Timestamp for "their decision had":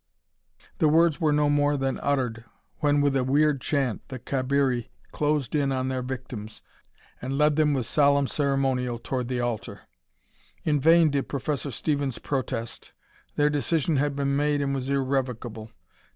13.35-14.15